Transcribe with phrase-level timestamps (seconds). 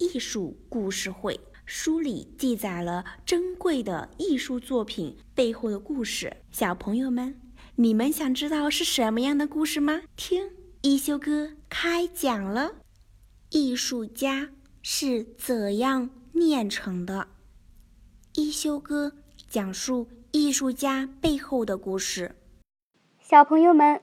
[0.00, 1.34] 艺术故事会》，
[1.66, 6.38] 书里记载了珍贵的艺术作品背后的故事。
[6.50, 7.38] 小朋友们，
[7.76, 10.00] 你们想知道是什么样的故事吗？
[10.16, 10.50] 听
[10.80, 12.76] 一休哥开讲了。
[13.50, 14.48] 艺术家
[14.82, 17.28] 是怎样炼成的？
[18.34, 19.12] 一休哥
[19.46, 22.34] 讲述艺术家背后的故事。
[23.20, 24.00] 小朋友们。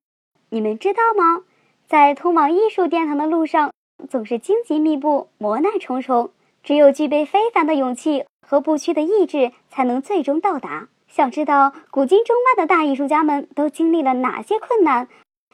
[0.50, 1.44] 你们知道吗？
[1.90, 3.74] 在通往艺术殿堂的路上，
[4.10, 6.32] 总是荆棘密布、磨难重重。
[6.64, 10.90] 只有具备非凡的勇气和不屈的意志，才能最终到达。
[11.08, 15.08] 想知道古今中外的大艺术家们都经历了哪些困难，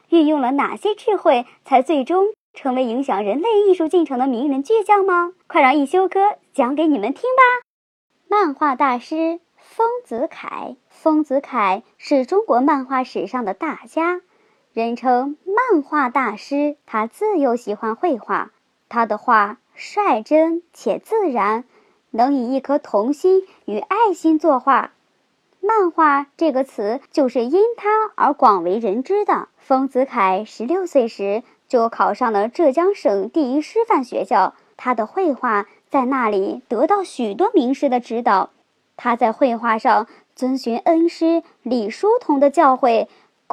[0.08, 5.32] 运用了哪些智慧，才最终成为影响人类艺术进程的名人巨匠吗？
[5.46, 7.64] 快让一休哥讲给你们听吧！
[8.28, 14.20] 漫画大师丰子恺，丰子恺是中国漫画史上的大家。
[14.74, 18.50] 人称漫画大师，他自幼喜欢绘画，
[18.88, 21.62] 他的画率真且自然，
[22.10, 24.90] 能以一颗童心与爱心作画。
[25.60, 29.46] 漫画这个词就是因他而广为人知的。
[29.58, 38.50] 丰子恺十六岁时就考上了浙江省第一师范学校，他的绘画在那里得到许多名师的指导。
[38.96, 43.06] 他在绘画上遵循恩师李叔同的教诲。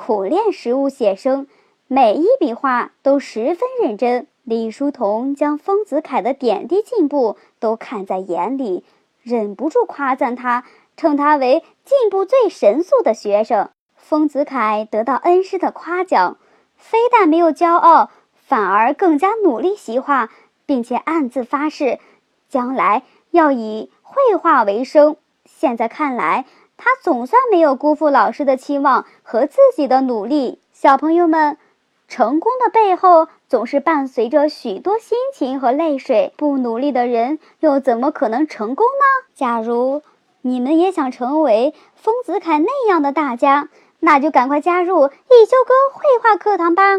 [0.04, 1.46] 苦练实物写生，
[1.88, 4.26] 每一笔画都十分认真。
[4.44, 8.84] 李叔同将丰子恺的点滴进步都看在眼里，
[9.22, 10.64] 忍不住夸赞他，
[10.98, 13.70] 称他为进步最神速的学生。
[13.96, 16.38] 丰子恺得到恩师的夸奖，
[16.75, 20.31] 非但没有骄傲，反而更加努力习画，
[20.66, 22.00] 并且暗自发誓，
[22.50, 25.18] 将来要以绘画为生。
[25.46, 26.48] 现在看来。
[26.84, 30.59] 他总算没有辜负老师的期望和自己的努力。
[30.74, 31.59] 小朋友们，
[32.08, 36.34] 成功的背后总是伴随着许多辛勤和泪水。
[36.38, 39.28] 不努力的人又怎么可能成功呢？
[39.36, 40.02] 假如
[40.42, 43.69] 你们也想成为丰子恺那样的大家，
[44.00, 46.98] 那就赶快加入一休哥绘画课堂吧。